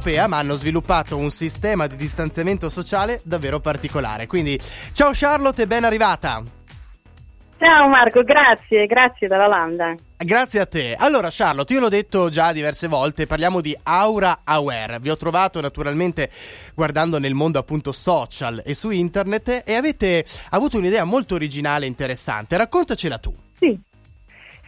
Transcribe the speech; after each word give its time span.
europea, 0.00 0.26
ma 0.26 0.38
hanno 0.38 0.54
sviluppato 0.54 1.16
un 1.18 1.30
sistema 1.30 1.86
di 1.86 1.96
distanziamento 1.96 2.70
sociale 2.70 3.20
davvero 3.24 3.60
particolare. 3.60 4.26
Quindi, 4.26 4.58
ciao 4.92 5.10
Charlotte 5.12 5.62
e 5.62 5.66
ben 5.66 5.84
arrivata! 5.84 6.42
Ciao 7.58 7.88
Marco, 7.88 8.22
grazie, 8.22 8.86
grazie 8.86 9.28
dalla 9.28 9.46
Landa. 9.46 9.94
Grazie 10.16 10.60
a 10.60 10.66
te. 10.66 10.96
Allora, 10.98 11.28
Charlotte, 11.30 11.74
io 11.74 11.80
l'ho 11.80 11.90
detto 11.90 12.30
già 12.30 12.52
diverse 12.52 12.88
volte, 12.88 13.26
parliamo 13.26 13.60
di 13.60 13.76
Aura 13.82 14.40
Aware. 14.44 14.98
Vi 14.98 15.10
ho 15.10 15.16
trovato 15.18 15.60
naturalmente 15.60 16.30
guardando 16.74 17.18
nel 17.18 17.34
mondo 17.34 17.58
appunto 17.58 17.92
social 17.92 18.62
e 18.64 18.72
su 18.72 18.88
internet 18.88 19.64
e 19.66 19.74
avete 19.74 20.24
avuto 20.50 20.78
un'idea 20.78 21.04
molto 21.04 21.34
originale 21.34 21.84
e 21.84 21.88
interessante. 21.88 22.56
Raccontacela 22.56 23.18
tu. 23.18 23.34
Sì. 23.58 23.78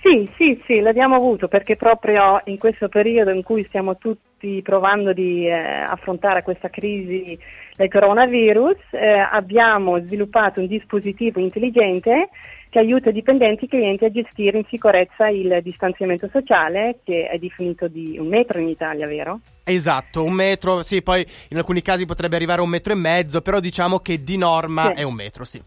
Sì, 0.00 0.30
sì, 0.36 0.62
sì, 0.66 0.80
l'abbiamo 0.80 1.16
avuto 1.16 1.48
perché 1.48 1.76
proprio 1.76 2.40
in 2.44 2.58
questo 2.58 2.88
periodo 2.88 3.30
in 3.30 3.42
cui 3.42 3.64
stiamo 3.64 3.98
tutti 3.98 4.62
provando 4.62 5.12
di 5.12 5.46
eh, 5.46 5.52
affrontare 5.52 6.42
questa 6.42 6.70
crisi 6.70 7.36
del 7.76 7.90
coronavirus, 7.90 8.76
eh, 8.92 9.18
abbiamo 9.18 9.98
sviluppato 10.00 10.60
un 10.60 10.66
dispositivo 10.66 11.40
intelligente 11.40 12.28
che 12.70 12.78
aiuta 12.78 13.08
i 13.08 13.12
dipendenti 13.12 13.64
e 13.64 13.66
i 13.66 13.68
clienti 13.68 14.04
a 14.04 14.10
gestire 14.10 14.58
in 14.58 14.64
sicurezza 14.68 15.28
il 15.28 15.60
distanziamento 15.62 16.28
sociale 16.30 17.00
che 17.02 17.26
è 17.26 17.38
definito 17.38 17.88
di 17.88 18.16
un 18.18 18.28
metro 18.28 18.60
in 18.60 18.68
Italia, 18.68 19.06
vero? 19.06 19.40
Esatto, 19.64 20.22
un 20.22 20.32
metro, 20.32 20.82
sì, 20.82 21.02
poi 21.02 21.24
in 21.50 21.56
alcuni 21.56 21.82
casi 21.82 22.04
potrebbe 22.04 22.36
arrivare 22.36 22.60
a 22.60 22.64
un 22.64 22.70
metro 22.70 22.92
e 22.92 22.96
mezzo, 22.96 23.40
però 23.40 23.58
diciamo 23.58 23.98
che 24.00 24.22
di 24.22 24.36
norma 24.36 24.92
sì. 24.94 25.00
è 25.00 25.02
un 25.02 25.14
metro, 25.14 25.44
sì. 25.44 25.60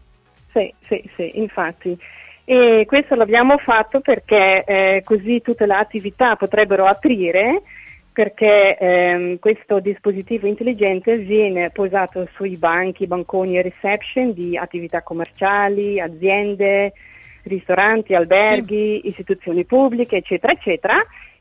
Sì, 0.52 0.72
sì, 0.86 1.02
sì, 1.16 1.38
infatti. 1.38 1.98
E 2.44 2.84
questo 2.86 3.14
l'abbiamo 3.14 3.56
fatto 3.58 4.00
perché 4.00 4.64
eh, 4.64 5.02
così 5.04 5.40
tutte 5.40 5.66
le 5.66 5.74
attività 5.74 6.36
potrebbero 6.36 6.86
aprire 6.86 7.62
perché 8.12 8.76
ehm, 8.76 9.38
questo 9.38 9.80
dispositivo 9.80 10.46
intelligente 10.46 11.16
viene 11.16 11.70
posato 11.70 12.28
sui 12.34 12.58
banchi, 12.58 13.06
banconi 13.06 13.56
e 13.56 13.62
reception 13.62 14.34
di 14.34 14.56
attività 14.56 15.02
commerciali, 15.02 15.98
aziende, 15.98 16.92
ristoranti, 17.44 18.14
alberghi, 18.14 19.00
sì. 19.00 19.08
istituzioni 19.08 19.64
pubbliche, 19.64 20.16
eccetera, 20.16 20.52
eccetera. 20.52 20.96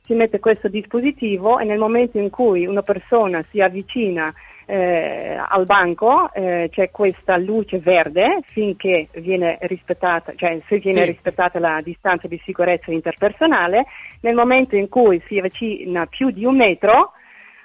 Si 0.05 0.13
mette 0.13 0.39
questo 0.39 0.69
dispositivo 0.69 1.59
e 1.59 1.65
nel 1.65 1.77
momento 1.77 2.17
in 2.17 2.29
cui 2.29 2.65
una 2.65 2.81
persona 2.81 3.43
si 3.51 3.59
avvicina 3.59 4.33
eh, 4.71 5.35
al 5.35 5.65
banco 5.65 6.31
eh, 6.31 6.69
c'è 6.71 6.91
questa 6.91 7.35
luce 7.35 7.79
verde 7.79 8.39
finché 8.45 9.09
viene 9.15 9.57
rispettata, 9.61 10.31
cioè 10.35 10.61
se 10.67 10.77
viene 10.77 11.01
sì. 11.01 11.07
rispettata 11.07 11.59
la 11.59 11.81
distanza 11.83 12.29
di 12.29 12.39
sicurezza 12.45 12.89
interpersonale, 12.89 13.85
nel 14.21 14.33
momento 14.33 14.77
in 14.77 14.87
cui 14.87 15.21
si 15.27 15.37
avvicina 15.37 16.05
più 16.05 16.29
di 16.29 16.45
un 16.45 16.55
metro 16.55 17.11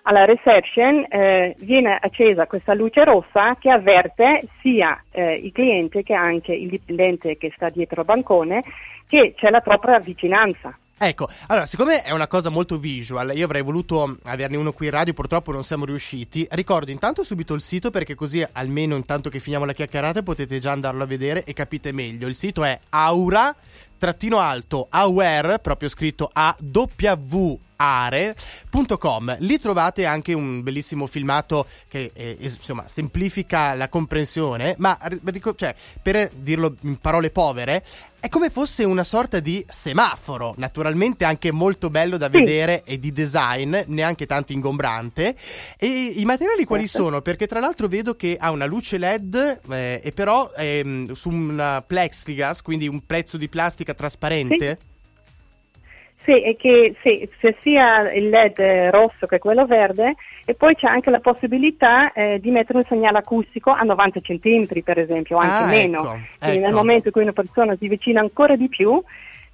alla 0.02 0.24
reception 0.24 1.04
eh, 1.08 1.54
viene 1.60 1.96
accesa 2.00 2.46
questa 2.46 2.74
luce 2.74 3.04
rossa 3.04 3.56
che 3.58 3.70
avverte 3.70 4.48
sia 4.60 5.00
eh, 5.12 5.34
il 5.34 5.52
cliente 5.52 6.02
che 6.02 6.14
anche 6.14 6.52
il 6.52 6.68
dipendente 6.68 7.36
che 7.36 7.52
sta 7.54 7.68
dietro 7.68 8.00
il 8.00 8.06
bancone 8.06 8.62
che 9.06 9.34
c'è 9.36 9.50
la 9.50 9.60
propria 9.60 10.00
vicinanza. 10.00 10.76
Ecco, 10.98 11.28
allora, 11.48 11.66
siccome 11.66 12.02
è 12.02 12.10
una 12.10 12.26
cosa 12.26 12.48
molto 12.48 12.78
visual, 12.78 13.36
io 13.36 13.44
avrei 13.44 13.60
voluto 13.60 14.16
averne 14.24 14.56
uno 14.56 14.72
qui 14.72 14.86
in 14.86 14.92
radio, 14.92 15.12
purtroppo 15.12 15.52
non 15.52 15.62
siamo 15.62 15.84
riusciti. 15.84 16.46
Ricordo 16.52 16.90
intanto 16.90 17.22
subito 17.22 17.52
il 17.52 17.60
sito 17.60 17.90
perché 17.90 18.14
così 18.14 18.42
almeno 18.52 18.96
intanto 18.96 19.28
che 19.28 19.38
finiamo 19.38 19.66
la 19.66 19.74
chiacchierata 19.74 20.22
potete 20.22 20.58
già 20.58 20.72
andarlo 20.72 21.02
a 21.02 21.06
vedere 21.06 21.44
e 21.44 21.52
capite 21.52 21.92
meglio. 21.92 22.26
Il 22.26 22.34
sito 22.34 22.64
è 22.64 22.80
aura 22.88 23.54
trattino 23.98 24.38
alto 24.38 24.86
aware, 24.90 25.58
proprio 25.58 25.88
scritto 25.88 26.28
a 26.32 26.56
W 26.58 27.58
are.com. 27.76 29.36
Lì 29.40 29.58
trovate 29.58 30.06
anche 30.06 30.32
un 30.32 30.62
bellissimo 30.62 31.06
filmato 31.06 31.66
che 31.88 32.10
eh, 32.14 32.36
insomma 32.40 32.88
semplifica 32.88 33.74
la 33.74 33.88
comprensione, 33.88 34.74
ma 34.78 34.98
cioè, 35.56 35.74
per 36.02 36.30
dirlo 36.32 36.74
in 36.82 36.96
parole 36.98 37.30
povere, 37.30 37.84
è 38.18 38.28
come 38.28 38.50
fosse 38.50 38.82
una 38.82 39.04
sorta 39.04 39.38
di 39.38 39.64
semaforo, 39.68 40.54
naturalmente 40.56 41.24
anche 41.24 41.52
molto 41.52 41.90
bello 41.90 42.16
da 42.16 42.28
vedere 42.28 42.82
sì. 42.84 42.94
e 42.94 42.98
di 42.98 43.12
design, 43.12 43.76
neanche 43.86 44.26
tanto 44.26 44.52
ingombrante. 44.52 45.36
E 45.78 45.86
i 45.86 46.24
materiali 46.24 46.64
quali 46.64 46.88
certo. 46.88 47.04
sono? 47.04 47.20
Perché 47.20 47.46
tra 47.46 47.60
l'altro 47.60 47.86
vedo 47.86 48.16
che 48.16 48.36
ha 48.40 48.50
una 48.50 48.64
luce 48.64 48.98
LED 48.98 49.60
eh, 49.68 50.00
e 50.02 50.12
però 50.12 50.50
ehm, 50.56 51.12
su 51.12 51.28
un 51.28 51.84
plexiglass, 51.86 52.62
quindi 52.62 52.88
un 52.88 53.04
pezzo 53.06 53.36
di 53.36 53.48
plastica 53.48 53.85
trasparente. 53.94 54.78
Sì. 54.80 54.94
Sì, 56.26 56.42
e 56.42 56.56
che 56.56 56.96
sì, 57.02 57.28
sia 57.60 58.12
il 58.12 58.28
LED 58.28 58.90
rosso 58.90 59.26
che 59.26 59.38
quello 59.38 59.64
verde 59.64 60.16
e 60.44 60.54
poi 60.54 60.74
c'è 60.74 60.88
anche 60.88 61.08
la 61.08 61.20
possibilità 61.20 62.12
eh, 62.12 62.40
di 62.40 62.50
mettere 62.50 62.78
un 62.78 62.84
segnale 62.88 63.18
acustico 63.18 63.70
a 63.70 63.82
90 63.82 64.20
cm 64.20 64.80
per 64.82 64.98
esempio, 64.98 65.38
anche 65.38 65.64
ah, 65.64 65.68
meno. 65.68 66.00
Ecco, 66.00 66.18
ecco. 66.40 66.58
nel 66.58 66.72
momento 66.72 67.06
in 67.06 67.12
cui 67.12 67.22
una 67.22 67.32
persona 67.32 67.76
si 67.76 67.84
avvicina 67.84 68.20
ancora 68.20 68.56
di 68.56 68.68
più 68.68 69.00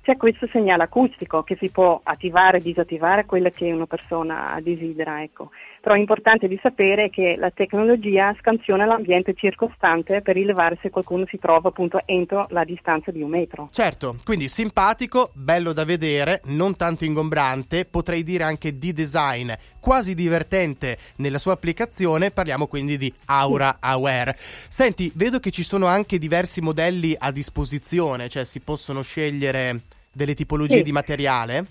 c'è 0.03 0.17
questo 0.17 0.49
segnale 0.51 0.83
acustico 0.83 1.45
che 1.45 1.57
si 1.61 1.71
può 1.71 2.01
attivare 2.03 2.59
e 2.59 2.63
disattivare 2.63 3.25
quello 3.25 3.51
che 3.51 3.71
una 3.71 3.87
persona 3.87 4.59
desidera. 4.61 5.23
Ecco. 5.23 5.51
Però 5.81 5.95
è 5.95 5.99
importante 5.99 6.49
di 6.49 6.59
sapere 6.63 7.09
che 7.11 7.37
la 7.37 7.51
tecnologia 7.51 8.35
scansiona 8.39 8.85
l'ambiente 8.85 9.35
circostante 9.35 10.21
per 10.21 10.35
rilevare 10.35 10.79
se 10.81 10.91
qualcuno 10.91 11.25
si 11.27 11.39
trova 11.39 11.69
appunto 11.69 12.01
entro 12.05 12.47
la 12.51 12.65
distanza 12.65 13.11
di 13.11 13.23
un 13.23 13.31
metro. 13.31 13.69
Certo, 13.73 14.17
quindi 14.25 14.49
simpatico, 14.49 15.31
bello 15.35 15.73
da 15.73 15.85
vedere, 15.85 16.41
non 16.47 16.77
tanto 16.77 17.05
ingombrante, 17.05 17.85
potrei 17.85 18.23
dire 18.23 18.45
anche 18.45 18.79
di 18.79 18.93
design, 18.93 19.51
quasi 19.81 20.15
divertente 20.15 20.99
nella 21.17 21.39
sua 21.39 21.55
applicazione, 21.55 22.31
parliamo 22.31 22.67
quindi 22.67 22.97
di 22.97 23.13
Aura 23.27 23.79
Aware. 23.81 24.37
Senti, 24.37 25.11
vedo 25.15 25.41
che 25.41 25.51
ci 25.51 25.65
sono 25.65 25.87
anche 25.87 26.19
diversi 26.19 26.61
modelli 26.61 27.15
a 27.19 27.33
disposizione, 27.33 28.29
cioè 28.29 28.45
si 28.45 28.61
possono 28.61 29.03
scegliere 29.03 29.81
delle 30.13 30.35
tipologie 30.35 30.79
sì. 30.79 30.83
di 30.83 30.93
materiale? 30.93 31.65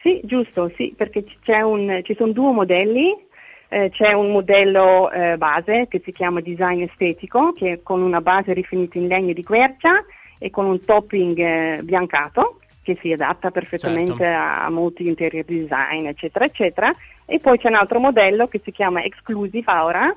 Sì, 0.00 0.20
giusto, 0.24 0.70
sì, 0.76 0.92
perché 0.96 1.24
un, 1.62 2.00
ci 2.02 2.14
sono 2.16 2.32
due 2.32 2.52
modelli. 2.52 3.14
Eh, 3.68 3.88
c'è 3.90 4.12
un 4.12 4.32
modello 4.32 5.10
eh, 5.10 5.36
base 5.38 5.86
che 5.88 6.02
si 6.04 6.12
chiama 6.12 6.40
design 6.40 6.82
estetico, 6.82 7.52
che 7.52 7.72
è 7.72 7.82
con 7.82 8.02
una 8.02 8.20
base 8.20 8.52
rifinita 8.52 8.98
in 8.98 9.06
legno 9.06 9.32
di 9.32 9.42
quercia 9.42 10.04
e 10.38 10.50
con 10.50 10.66
un 10.66 10.84
topping 10.84 11.38
eh, 11.38 11.80
biancato 11.82 12.58
che 12.82 12.98
si 13.00 13.12
adatta 13.12 13.50
perfettamente 13.50 14.16
certo. 14.16 14.64
a, 14.64 14.68
molti 14.68 15.06
interior 15.06 15.44
design, 15.44 16.06
eccetera, 16.06 16.44
eccetera. 16.44 16.92
E 17.24 17.38
poi 17.38 17.56
c'è 17.58 17.68
un 17.68 17.76
altro 17.76 18.00
modello 18.00 18.48
che 18.48 18.60
si 18.62 18.72
chiama 18.72 19.02
Exclusive 19.04 19.70
Aura, 19.70 20.14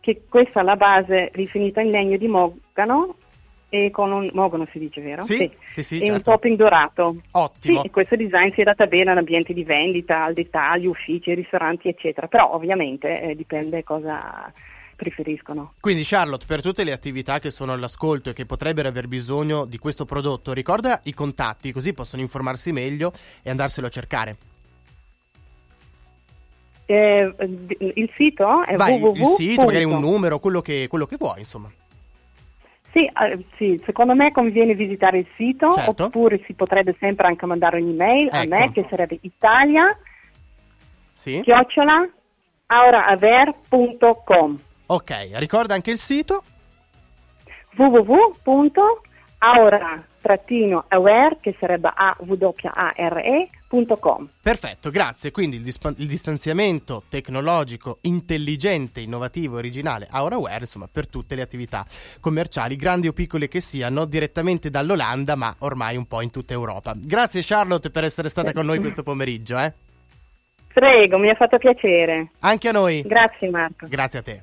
che 0.00 0.22
questa 0.28 0.60
è 0.60 0.64
la 0.64 0.76
base 0.76 1.30
rifinita 1.32 1.80
in 1.80 1.90
legno 1.90 2.16
di 2.16 2.26
mogano 2.26 3.14
e 3.70 3.90
con 3.90 4.10
un 4.12 4.30
mogono 4.32 4.66
si 4.72 4.78
dice 4.78 5.00
vero? 5.00 5.22
Sì, 5.22 5.36
sì, 5.36 5.50
sì, 5.70 5.82
sì 5.82 5.94
e 5.96 6.06
certo. 6.06 6.14
un 6.14 6.22
topping 6.22 6.56
dorato. 6.56 7.16
Ottimo. 7.32 7.82
Sì, 7.82 7.90
questo 7.90 8.16
design 8.16 8.50
si 8.52 8.62
adatta 8.62 8.86
bene 8.86 9.10
all'ambiente 9.10 9.52
di 9.52 9.64
vendita, 9.64 10.24
al 10.24 10.34
dettaglio, 10.34 10.90
uffici, 10.90 11.34
ristoranti, 11.34 11.88
eccetera. 11.88 12.28
Però 12.28 12.54
ovviamente 12.54 13.20
eh, 13.20 13.34
dipende 13.34 13.84
cosa 13.84 14.52
preferiscono. 14.96 15.74
Quindi 15.80 16.02
Charlotte, 16.04 16.44
per 16.46 16.60
tutte 16.60 16.82
le 16.82 16.92
attività 16.92 17.38
che 17.38 17.50
sono 17.50 17.72
all'ascolto 17.72 18.30
e 18.30 18.32
che 18.32 18.46
potrebbero 18.46 18.88
aver 18.88 19.06
bisogno 19.06 19.64
di 19.64 19.78
questo 19.78 20.04
prodotto, 20.04 20.52
ricorda 20.52 21.00
i 21.04 21.14
contatti 21.14 21.70
così 21.70 21.92
possono 21.92 22.22
informarsi 22.22 22.72
meglio 22.72 23.12
e 23.42 23.50
andarselo 23.50 23.86
a 23.86 23.90
cercare. 23.90 24.36
Eh, 26.86 27.34
il 27.94 28.10
sito 28.16 28.64
è 28.64 28.74
Vai, 28.74 28.98
www. 28.98 29.14
il 29.14 29.26
sito, 29.26 29.64
magari 29.64 29.84
un 29.84 30.00
numero, 30.00 30.38
quello 30.38 30.62
che, 30.62 30.86
quello 30.88 31.04
che 31.06 31.16
vuoi, 31.16 31.40
insomma. 31.40 31.70
Sì, 32.92 33.04
eh, 33.04 33.44
sì, 33.56 33.80
secondo 33.84 34.14
me 34.14 34.32
conviene 34.32 34.74
visitare 34.74 35.18
il 35.18 35.26
sito 35.36 35.72
Certo. 35.72 36.04
oppure 36.04 36.40
si 36.46 36.54
potrebbe 36.54 36.96
sempre 36.98 37.26
anche 37.26 37.44
mandare 37.46 37.80
un'email 37.80 38.28
a 38.30 38.42
Ecco. 38.42 38.54
me 38.54 38.72
che 38.72 38.86
sarebbe 38.88 39.18
italia 39.22 39.96
Sì? 41.12 41.40
chiocciola 41.42 42.08
auraaver.com 42.66 44.58
Ok, 44.86 45.30
ricorda 45.34 45.74
anche 45.74 45.90
il 45.90 45.98
sito. 45.98 46.42
www.aura-aware 50.28 51.38
che 51.40 51.56
sarebbe 51.58 51.90
a-w-a-r-e.com 51.94 52.28
Perfetto, 54.42 54.90
grazie. 54.90 55.30
Quindi 55.30 55.56
il, 55.56 55.62
dispa- 55.62 55.94
il 55.96 56.06
distanziamento 56.06 57.02
tecnologico 57.08 57.98
intelligente, 58.02 59.00
innovativo, 59.00 59.56
originale 59.56 60.06
AuraWare, 60.10 60.60
insomma, 60.60 60.88
per 60.90 61.08
tutte 61.08 61.34
le 61.34 61.42
attività 61.42 61.86
commerciali, 62.20 62.76
grandi 62.76 63.08
o 63.08 63.12
piccole 63.12 63.48
che 63.48 63.60
siano, 63.60 64.04
direttamente 64.04 64.70
dall'Olanda, 64.70 65.34
ma 65.36 65.54
ormai 65.60 65.96
un 65.96 66.06
po' 66.06 66.20
in 66.20 66.30
tutta 66.30 66.52
Europa. 66.52 66.94
Grazie 66.96 67.42
Charlotte 67.42 67.90
per 67.90 68.04
essere 68.04 68.28
stata 68.28 68.52
con 68.52 68.66
noi 68.66 68.78
questo 68.78 69.02
pomeriggio, 69.02 69.58
eh? 69.58 69.72
Prego, 70.72 71.18
mi 71.18 71.28
ha 71.30 71.34
fatto 71.34 71.58
piacere. 71.58 72.30
Anche 72.40 72.68
a 72.68 72.72
noi. 72.72 73.02
Grazie 73.02 73.50
Marco. 73.50 73.86
Grazie 73.88 74.18
a 74.20 74.22
te. 74.22 74.42